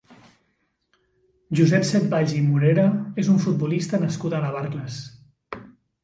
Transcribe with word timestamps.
Josep 1.59 1.83
Setvalls 1.89 2.33
i 2.37 2.41
Morera 2.45 2.85
és 3.25 3.29
un 3.33 3.37
futbolista 3.43 3.99
nascut 4.05 4.37
a 4.39 4.41
Navarcles. 4.47 4.97